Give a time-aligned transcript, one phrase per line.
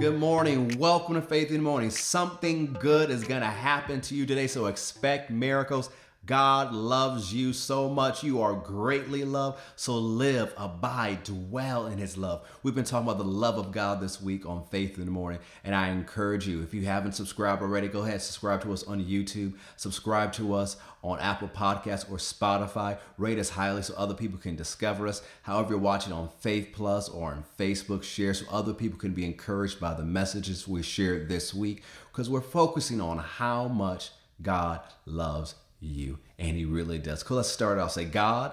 [0.00, 0.78] Good morning.
[0.78, 1.88] Welcome to Faith in the Morning.
[1.88, 5.88] Something good is going to happen to you today, so expect miracles.
[6.26, 8.24] God loves you so much.
[8.24, 9.60] You are greatly loved.
[9.76, 12.44] So live, abide, dwell in His love.
[12.64, 15.38] We've been talking about the love of God this week on Faith in the Morning.
[15.62, 19.04] And I encourage you, if you haven't subscribed already, go ahead, subscribe to us on
[19.04, 22.98] YouTube, subscribe to us on Apple Podcasts or Spotify.
[23.18, 25.22] Rate us highly so other people can discover us.
[25.42, 29.24] However, you're watching on Faith Plus or on Facebook, share so other people can be
[29.24, 34.10] encouraged by the messages we shared this week because we're focusing on how much
[34.42, 36.18] God loves you.
[36.38, 37.22] And he really does.
[37.22, 37.38] Cool.
[37.38, 37.92] Let's start off.
[37.92, 38.52] Say, God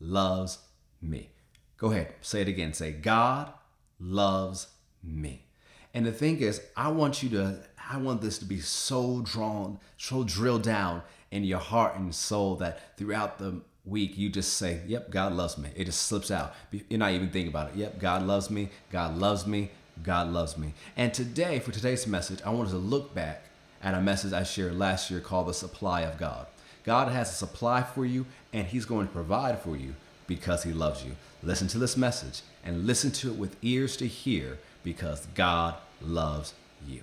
[0.00, 0.58] loves
[1.00, 1.30] me.
[1.76, 2.14] Go ahead.
[2.20, 2.72] Say it again.
[2.72, 3.52] Say, God
[3.98, 4.68] loves
[5.02, 5.44] me.
[5.92, 7.60] And the thing is, I want you to,
[7.90, 12.56] I want this to be so drawn, so drilled down in your heart and soul
[12.56, 15.70] that throughout the week you just say, Yep, God loves me.
[15.76, 16.54] It just slips out.
[16.70, 17.76] You're not even thinking about it.
[17.76, 18.70] Yep, God loves me.
[18.90, 19.70] God loves me.
[20.02, 20.74] God loves me.
[20.96, 23.44] And today, for today's message, I wanted to look back
[23.82, 26.46] at a message I shared last year called The Supply of God.
[26.84, 29.94] God has a supply for you and He's going to provide for you
[30.26, 31.12] because He loves you.
[31.42, 36.54] Listen to this message and listen to it with ears to hear because God loves
[36.86, 37.02] you.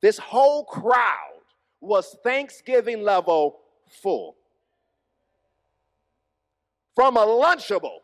[0.00, 1.40] This whole crowd
[1.80, 4.36] was Thanksgiving level full.
[6.94, 8.00] From a Lunchable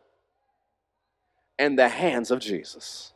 [1.59, 3.13] in the hands of Jesus.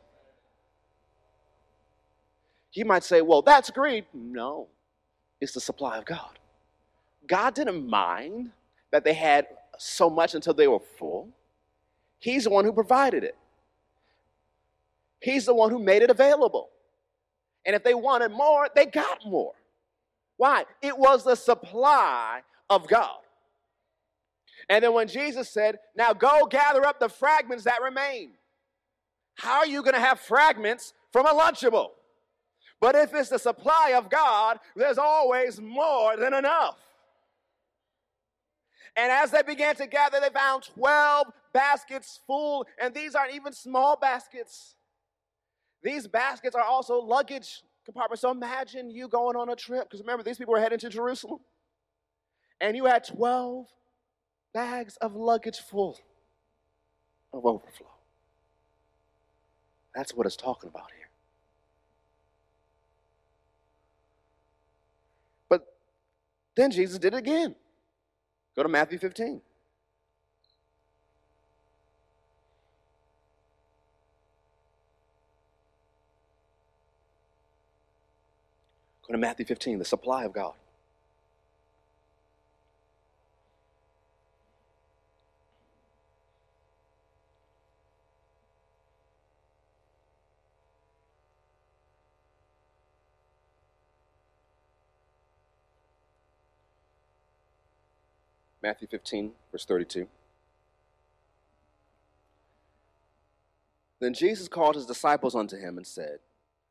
[2.72, 4.04] You might say, well, that's greed.
[4.12, 4.68] No,
[5.40, 6.38] it's the supply of God.
[7.26, 8.50] God didn't mind
[8.90, 9.46] that they had
[9.78, 11.28] so much until they were full.
[12.18, 13.36] He's the one who provided it.
[15.20, 16.70] He's the one who made it available.
[17.66, 19.54] And if they wanted more, they got more.
[20.36, 20.64] Why?
[20.82, 23.18] It was the supply of God.
[24.68, 28.32] And then when Jesus said, Now go gather up the fragments that remain,
[29.34, 31.88] how are you going to have fragments from a Lunchable?
[32.80, 36.76] But if it's the supply of God, there's always more than enough.
[38.96, 42.66] And as they began to gather, they found 12 baskets full.
[42.80, 44.76] And these aren't even small baskets,
[45.82, 48.22] these baskets are also luggage compartments.
[48.22, 51.40] So imagine you going on a trip, because remember, these people were heading to Jerusalem.
[52.60, 53.66] And you had 12
[54.54, 55.98] bags of luggage full
[57.32, 57.90] of overflow.
[59.94, 61.08] That's what it's talking about here.
[65.48, 65.66] But
[66.56, 67.54] then Jesus did it again.
[68.56, 69.40] Go to Matthew 15.
[79.06, 80.54] Go to Matthew 15, the supply of God.
[98.64, 100.06] Matthew 15, verse 32.
[104.00, 106.20] Then Jesus called his disciples unto him and said,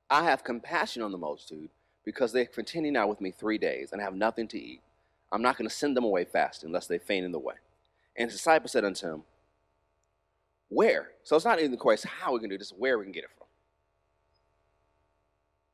[0.09, 1.69] I have compassion on the multitude,
[2.03, 4.81] because they continue now with me three days and have nothing to eat.
[5.31, 7.53] I'm not going to send them away fasting, lest they faint in the way.
[8.17, 9.23] And his disciples said unto him,
[10.69, 11.11] Where?
[11.21, 13.25] So it's not even the question how we can do this, where we can get
[13.25, 13.45] it from.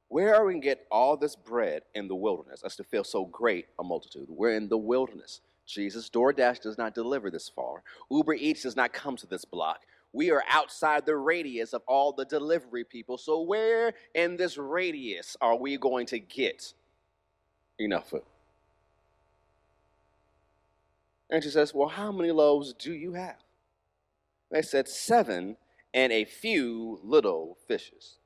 [0.09, 3.05] Where are we going to get all this bread in the wilderness as to fill
[3.05, 4.27] so great a multitude?
[4.27, 5.39] We're in the wilderness.
[5.69, 6.09] Jesus.
[6.09, 7.83] DoorDash does not deliver this far.
[8.09, 9.85] Uber Eats does not come to this block.
[10.11, 13.17] We are outside the radius of all the delivery people.
[13.17, 16.73] So, where in this radius are we going to get
[17.77, 18.23] enough food?
[21.29, 23.37] And she says, Well, how many loaves do you have?
[24.51, 25.57] They said, Seven
[25.93, 28.17] and a few little fishes.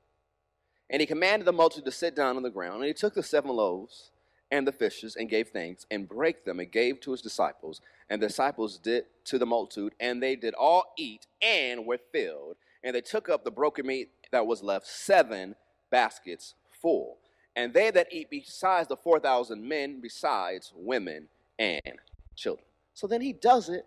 [0.90, 2.76] And he commanded the multitude to sit down on the ground.
[2.76, 4.10] And he took the seven loaves
[4.50, 7.80] and the fishes and gave thanks and brake them and gave to his disciples.
[8.08, 12.56] And the disciples did to the multitude, and they did all eat and were filled.
[12.82, 15.56] And they took up the broken meat that was left, seven
[15.90, 17.18] baskets full.
[17.56, 21.98] And they that eat besides the 4,000 men, besides women and
[22.34, 22.66] children.
[22.94, 23.86] So then he does it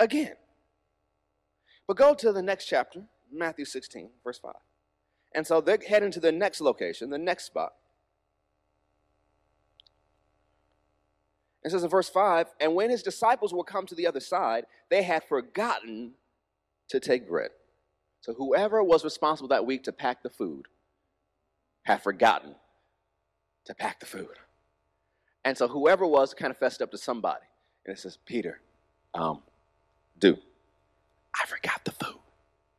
[0.00, 0.34] again.
[1.86, 3.02] But go to the next chapter,
[3.32, 4.52] Matthew 16, verse 5.
[5.34, 7.74] And so they're heading to the next location, the next spot.
[11.66, 14.66] It says in verse 5 And when his disciples were come to the other side,
[14.88, 16.12] they had forgotten
[16.88, 17.50] to take bread.
[18.20, 20.66] So whoever was responsible that week to pack the food
[21.82, 22.54] had forgotten
[23.64, 24.28] to pack the food.
[25.44, 27.44] And so whoever was kind of fessed up to somebody.
[27.84, 28.60] And it says, Peter,
[29.14, 29.42] um,
[30.20, 30.38] do.
[31.34, 32.20] I forgot the food.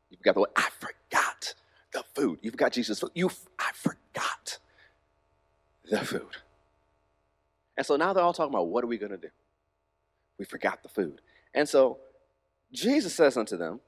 [0.09, 0.49] You forgot the way.
[0.55, 1.53] I forgot
[1.91, 2.39] the food.
[2.41, 3.11] You forgot Jesus' food.
[3.15, 3.29] You,
[3.59, 4.59] I forgot
[5.89, 6.37] the food.
[7.77, 9.29] And so now they're all talking about what are we going to do?
[10.38, 11.21] We forgot the food.
[11.53, 12.00] And so
[12.71, 13.79] Jesus says unto them,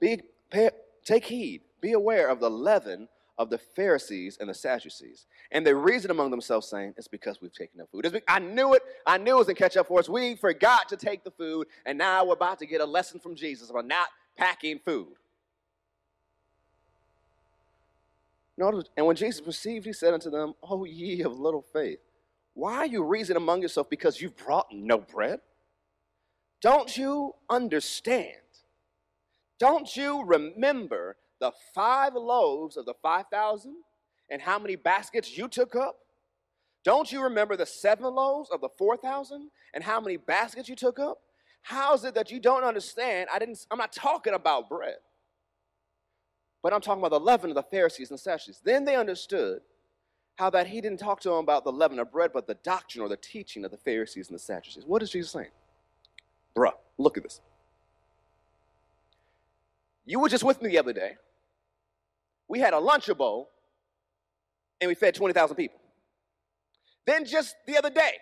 [0.00, 0.70] be, pay,
[1.04, 3.08] Take heed, be aware of the leaven
[3.38, 5.26] of the Pharisees and the Sadducees.
[5.50, 8.22] And they reason among themselves, saying, It's because we've taken no food.
[8.28, 8.82] I knew it.
[9.06, 10.08] I knew it was going catch up for us.
[10.08, 13.34] We forgot to take the food, and now we're about to get a lesson from
[13.34, 15.14] Jesus about not packing food.
[18.58, 22.00] Notice, and when Jesus perceived, he said unto them, O ye of little faith,
[22.54, 25.40] why are you reasoning among yourselves because you've brought no bread?
[26.60, 28.36] Don't you understand?
[29.58, 33.74] Don't you remember the five loaves of the 5,000
[34.30, 35.96] and how many baskets you took up?
[36.84, 40.98] Don't you remember the seven loaves of the 4,000 and how many baskets you took
[40.98, 41.18] up?
[41.62, 43.28] How is it that you don't understand?
[43.32, 44.96] I didn't, I'm not talking about bread,
[46.62, 48.60] but I'm talking about the leaven of the Pharisees and Sadducees.
[48.64, 49.60] Then they understood
[50.40, 53.04] how that he didn't talk to them about the leaven of bread, but the doctrine
[53.04, 54.84] or the teaching of the Pharisees and the Sadducees.
[54.86, 55.50] What is Jesus saying?
[56.56, 57.42] Bruh, look at this.
[60.06, 61.16] You were just with me the other day.
[62.48, 63.48] We had a Lunchable
[64.80, 65.78] and we fed 20,000 people.
[67.04, 68.12] Then just the other day,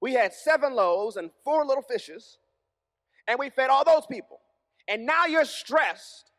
[0.00, 2.38] we had seven loaves and four little fishes,
[3.26, 4.38] and we fed all those people.
[4.86, 6.31] And now you're stressed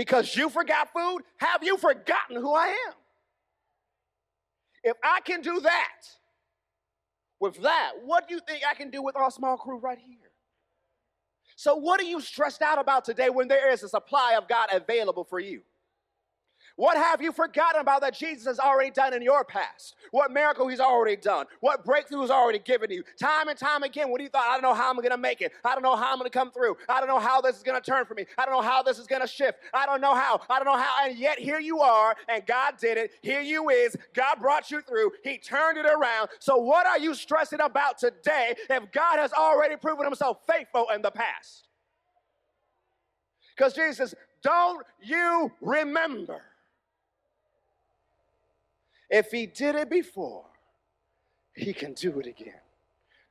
[0.00, 1.20] because you forgot food.
[1.36, 2.94] Have you forgotten who I am?
[4.82, 5.98] If I can do that
[7.38, 10.16] with that, what do you think I can do with our small crew right here?
[11.54, 14.70] So, what are you stressed out about today when there is a supply of God
[14.72, 15.60] available for you?
[16.80, 19.96] What have you forgotten about that Jesus has already done in your past?
[20.12, 21.44] What miracle he's already done?
[21.60, 23.04] What breakthrough he's already given you?
[23.20, 25.42] Time and time again, when you thought, I don't know how I'm going to make
[25.42, 25.52] it.
[25.62, 26.78] I don't know how I'm going to come through.
[26.88, 28.24] I don't know how this is going to turn for me.
[28.38, 29.58] I don't know how this is going to shift.
[29.74, 30.40] I don't know how.
[30.48, 31.06] I don't know how.
[31.06, 33.10] And yet here you are, and God did it.
[33.20, 33.94] Here you is.
[34.14, 35.10] God brought you through.
[35.22, 36.30] He turned it around.
[36.38, 41.02] So what are you stressing about today if God has already proven himself faithful in
[41.02, 41.68] the past?
[43.54, 46.40] Because Jesus Don't you remember?
[49.10, 50.44] If he did it before,
[51.54, 52.60] he can do it again.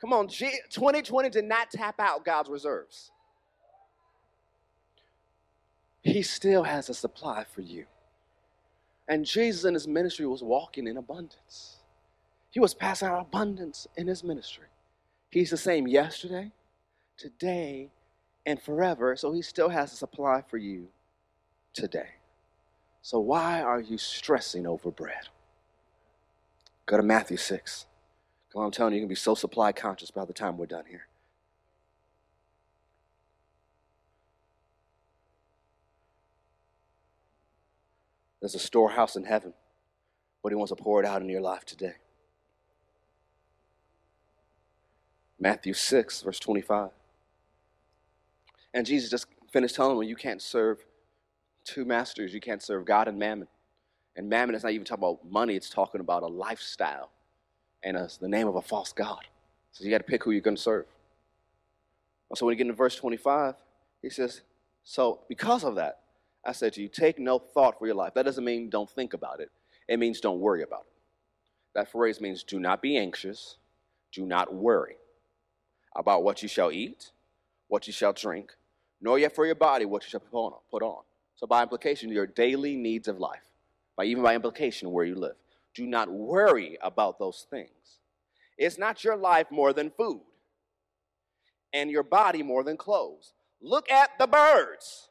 [0.02, 3.12] Come on, 2020 did not tap out God's reserves.
[6.02, 7.86] He still has a supply for you.
[9.08, 11.78] And Jesus in his ministry was walking in abundance.
[12.52, 14.68] He was passing out abundance in his ministry.
[15.30, 16.52] He's the same yesterday,
[17.18, 17.90] today,
[18.46, 20.88] and forever, so he still has a supply for you
[21.74, 22.10] today.
[23.02, 25.28] So why are you stressing over bread?
[26.90, 27.86] Go to Matthew 6.
[28.52, 30.58] Come on, I'm telling you, you're going to be so supply conscious by the time
[30.58, 31.06] we're done here.
[38.42, 39.54] There's a storehouse in heaven,
[40.42, 41.94] but He wants to pour it out in your life today.
[45.40, 46.90] Matthew 6, verse 25.
[48.74, 50.84] And Jesus just finished telling them, you can't serve
[51.64, 52.34] two masters.
[52.34, 53.48] You can't serve God and mammon.
[54.16, 57.12] And mammon is not even talking about money, it's talking about a lifestyle
[57.84, 59.26] and the name of a false God.
[59.72, 60.86] So you got to pick who you're going to serve.
[62.36, 63.56] So when you get into verse 25,
[64.02, 64.42] he says,
[64.84, 66.00] So because of that,
[66.46, 68.14] I said to you, take no thought for your life.
[68.14, 69.52] That doesn't mean don't think about it,
[69.88, 70.94] it means don't worry about it.
[71.76, 73.58] That phrase means do not be anxious,
[74.12, 74.96] do not worry
[75.96, 77.12] about what you shall eat,
[77.68, 78.56] what you shall drink,
[79.02, 81.04] nor yet for your body what you shall put on.
[81.36, 83.49] So, by implication, your daily needs of life,
[84.00, 85.36] by even by implication, where you live.
[85.76, 88.00] Do not worry about those things.
[88.58, 90.22] It's not your life more than food,
[91.74, 93.34] and your body more than clothes.
[93.62, 95.10] Look at the birds.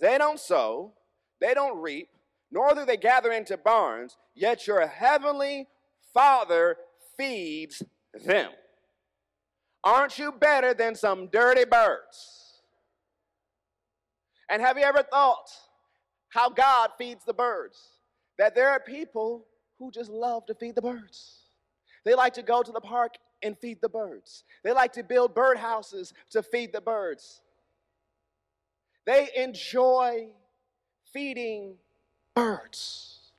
[0.00, 0.92] They don't sow,
[1.40, 2.08] they don't reap,
[2.52, 5.66] nor do they gather into barns, yet your heavenly
[6.14, 6.76] Father
[7.16, 7.82] feeds
[8.24, 8.52] them.
[9.82, 12.62] Aren't you better than some dirty birds?
[14.48, 15.50] And have you ever thought
[16.28, 17.78] how God feeds the birds?
[18.38, 19.46] That there are people
[19.78, 21.42] who just love to feed the birds.
[22.04, 24.44] They like to go to the park and feed the birds.
[24.64, 27.40] They like to build birdhouses to feed the birds.
[29.06, 30.28] They enjoy
[31.12, 31.74] feeding
[32.34, 33.32] birds.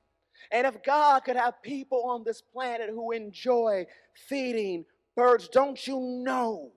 [0.50, 4.84] And if God could have people on this planet who enjoy feeding
[5.16, 6.72] birds, don't you know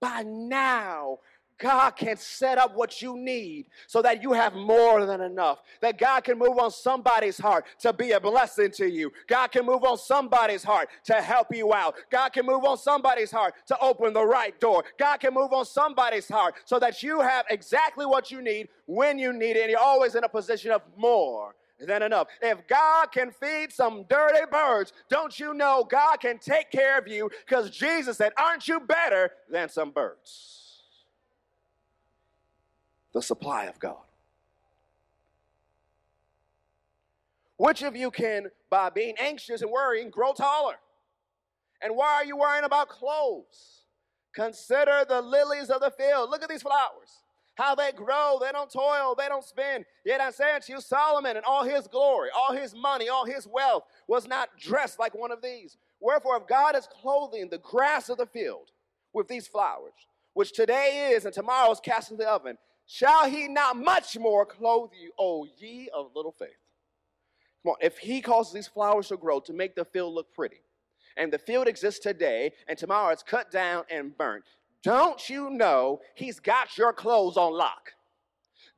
[0.00, 1.18] by now
[1.58, 5.62] God can set up what you need so that you have more than enough.
[5.80, 9.12] That God can move on somebody's heart to be a blessing to you.
[9.26, 11.96] God can move on somebody's heart to help you out.
[12.10, 14.84] God can move on somebody's heart to open the right door.
[14.98, 19.18] God can move on somebody's heart so that you have exactly what you need when
[19.18, 22.28] you need it, and you're always in a position of more than enough.
[22.40, 27.08] If God can feed some dirty birds, don't you know God can take care of
[27.08, 27.30] you?
[27.46, 30.67] Because Jesus said, Aren't you better than some birds?
[33.18, 33.96] The supply of God.
[37.56, 40.76] Which of you can, by being anxious and worrying, grow taller?
[41.82, 43.86] And why are you worrying about clothes?
[44.32, 46.30] Consider the lilies of the field.
[46.30, 47.24] Look at these flowers
[47.56, 48.38] how they grow.
[48.40, 49.84] They don't toil, they don't spin.
[50.04, 53.48] Yet I say unto you, Solomon in all his glory, all his money, all his
[53.48, 55.76] wealth was not dressed like one of these.
[55.98, 58.70] Wherefore, if God is clothing the grass of the field
[59.12, 62.56] with these flowers, which today is and tomorrow is cast in the oven,
[62.88, 66.48] shall he not much more clothe you, O ye of little faith?
[67.62, 70.62] Come on, if he causes these flowers to grow to make the field look pretty,
[71.16, 74.44] and the field exists today, and tomorrow it's cut down and burnt,
[74.82, 77.92] don't you know he's got your clothes on lock?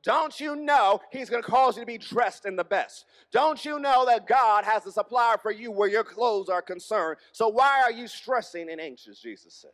[0.03, 3.05] Don't you know he's going to cause you to be dressed in the best?
[3.31, 7.17] Don't you know that God has a supplier for you where your clothes are concerned?
[7.31, 9.71] So why are you stressing and anxious, Jesus said?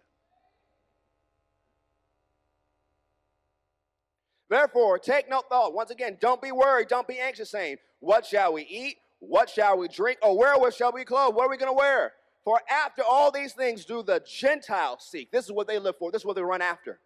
[4.49, 5.73] Therefore, take no thought.
[5.73, 8.97] Once again, don't be worried, don't be anxious, saying, What shall we eat?
[9.19, 10.19] What shall we drink?
[10.21, 11.35] Or wherewith shall we clothe?
[11.35, 12.13] What are we going to wear?
[12.43, 15.31] For after all these things do the Gentiles seek.
[15.31, 16.11] This is what they live for.
[16.11, 16.99] This is what they run after.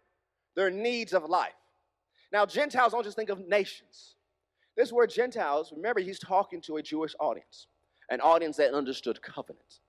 [0.54, 1.54] Their needs of life.
[2.30, 4.14] Now, Gentiles don't just think of nations.
[4.76, 7.66] This word Gentiles, remember, he's talking to a Jewish audience,
[8.08, 9.80] an audience that understood covenant.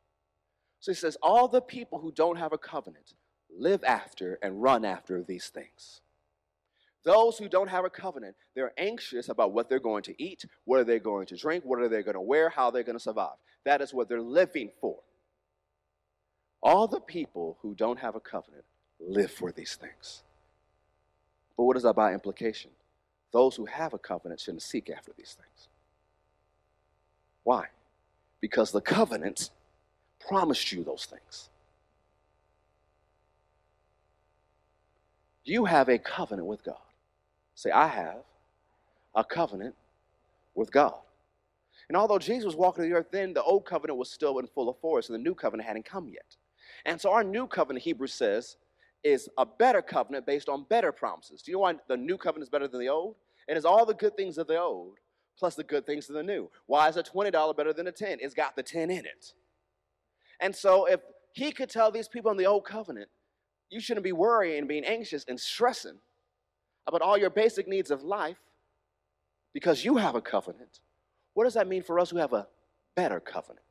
[0.80, 3.14] So he says, all the people who don't have a covenant
[3.56, 6.02] live after and run after these things.
[7.04, 10.80] Those who don't have a covenant, they're anxious about what they're going to eat, what
[10.80, 13.04] are they going to drink, what are they going to wear, how they're going to
[13.04, 13.36] survive.
[13.66, 15.00] That is what they're living for.
[16.62, 18.64] All the people who don't have a covenant
[19.00, 20.24] live for these things.
[21.58, 22.72] But what is that by implication?
[23.34, 25.68] Those who have a covenant shouldn't seek after these things.
[27.44, 27.66] Why?
[28.40, 29.50] Because the covenant
[30.26, 31.50] promised you those things.
[35.44, 36.78] You have a covenant with God.
[37.56, 38.24] Say, I have
[39.16, 39.76] a covenant
[40.56, 41.00] with God.
[41.90, 44.74] And although Jesus was walking the earth then, the old covenant was still in full
[44.74, 46.38] force, and the new covenant hadn't come yet.
[46.86, 48.58] And so our new covenant, Hebrews says,
[49.04, 51.42] is a better covenant based on better promises.
[51.42, 53.16] Do you know why the new covenant is better than the old?
[53.48, 54.98] It has all the good things of the old
[55.38, 56.50] plus the good things of the new.
[56.68, 58.20] Why is a $20 better than a 10?
[58.22, 59.34] It's got the 10 in it.
[60.40, 61.00] And so if
[61.34, 63.10] he could tell these people in the old covenant,
[63.70, 65.98] you shouldn't be worrying and being anxious and stressing
[66.88, 68.38] about all your basic needs of life
[69.54, 70.80] because you have a covenant.
[71.34, 72.48] What does that mean for us who have a
[72.96, 73.66] better covenant?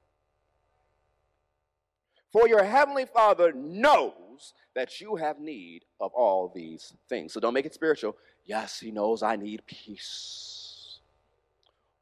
[2.33, 7.35] For your heavenly Father knows that you have need of all these things.
[7.35, 8.16] So don't make it spiritual.
[8.47, 11.00] Yes, He knows I need peace.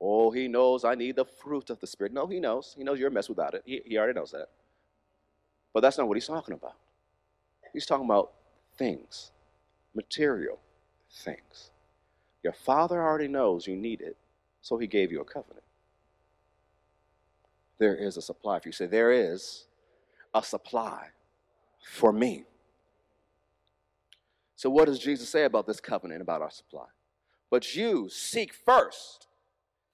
[0.00, 2.12] Oh, He knows I need the fruit of the Spirit.
[2.12, 2.74] No, He knows.
[2.78, 3.62] He knows you're a mess without it.
[3.66, 4.46] He, he already knows that.
[5.74, 6.76] But that's not what He's talking about.
[7.72, 8.32] He's talking about
[8.76, 9.32] things,
[9.94, 10.60] material
[11.12, 11.70] things.
[12.42, 14.16] Your Father already knows you need it,
[14.60, 15.64] so He gave you a covenant.
[17.78, 18.56] There is a supply.
[18.56, 19.66] If you say, There is,
[20.34, 21.08] a supply
[21.82, 22.44] for me.
[24.56, 26.86] So, what does Jesus say about this covenant, about our supply?
[27.50, 29.26] But you seek first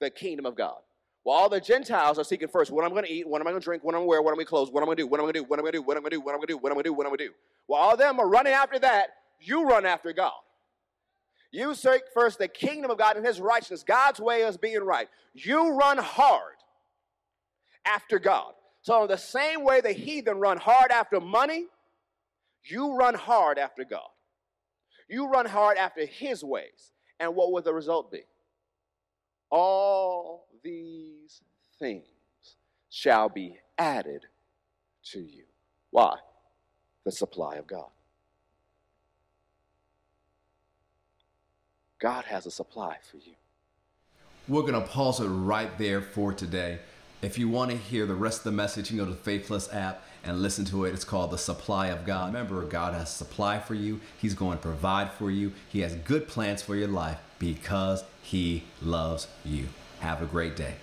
[0.00, 0.78] the kingdom of God.
[1.23, 3.50] While all the Gentiles are seeking first what I'm going to eat, what am I
[3.50, 4.82] going to drink, what I'm going to wear, what am I going to clothes, what
[4.82, 5.78] I going to do, what am I going to do, what am I going to
[5.78, 6.73] do, what am I going to do, what am I going to do, what am
[6.73, 7.35] I going to do, what am I going to do.
[7.66, 9.08] While all them are running after that,
[9.40, 10.32] you run after God.
[11.56, 15.08] You seek first the kingdom of God and his righteousness, God's way is being right.
[15.32, 16.56] You run hard
[17.86, 18.52] after God.
[18.82, 21.64] So, in the same way the heathen run hard after money,
[22.62, 24.10] you run hard after God.
[25.08, 26.92] You run hard after His ways.
[27.18, 28.25] And what would the result be?
[29.48, 31.40] All these
[31.78, 32.04] things
[32.90, 34.26] shall be added
[35.12, 35.44] to you.
[35.90, 36.16] Why?
[37.06, 37.88] The supply of God.
[41.98, 43.34] God has a supply for you.
[44.48, 46.78] We're going to pause it right there for today.
[47.22, 49.24] If you want to hear the rest of the message, you can go to the
[49.24, 50.92] Faith Plus app and listen to it.
[50.92, 52.26] It's called The Supply of God.
[52.26, 55.94] Remember, God has a supply for you, He's going to provide for you, He has
[55.94, 59.68] good plans for your life because He loves you.
[60.00, 60.74] Have a great day.